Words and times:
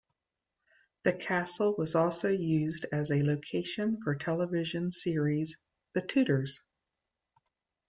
The 1.03 1.13
castle 1.13 1.75
was 1.77 1.93
also 1.93 2.27
used 2.29 2.87
as 2.91 3.11
a 3.11 3.21
location 3.21 4.01
for 4.01 4.15
television 4.15 4.89
series 4.89 5.57
"The 5.93 6.01
Tudors". 6.01 6.59